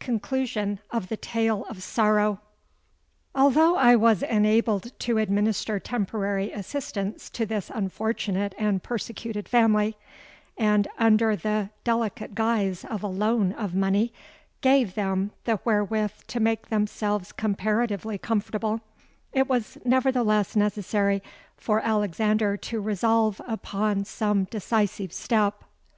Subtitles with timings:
[0.00, 2.40] CONCLUSION OF THE TALE OF SORROW.
[3.34, 9.94] "Although I was enabled to administer temporary assistance to this unfortunate and persecuted family,
[10.56, 14.14] and, under the delicate guise of a loan of money,
[14.62, 18.80] gave them the wherewith to make themselves comparatively comfortable,
[19.34, 21.22] it was nevertheless necessary
[21.58, 25.62] for Alexander to resolve upon some decisive step.